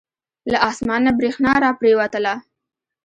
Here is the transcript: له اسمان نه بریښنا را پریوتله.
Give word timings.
له 0.51 0.57
اسمان 0.69 1.01
نه 1.07 1.11
بریښنا 1.17 1.53
را 1.63 1.71
پریوتله. 1.79 2.33